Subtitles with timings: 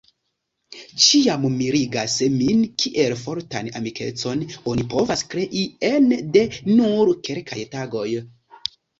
[1.07, 6.43] Ĉiam mirigas min kiel fortan amikecon oni povas krei ene de
[6.79, 8.07] nur kelkaj tagoj.